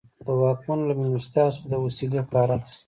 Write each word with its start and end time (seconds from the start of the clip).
واکمنو 0.43 0.87
له 0.89 0.93
مېلمستیاوو 0.99 1.55
څخه 1.55 1.67
د 1.71 1.73
وسیلې 1.85 2.21
کار 2.31 2.47
اخیست. 2.55 2.79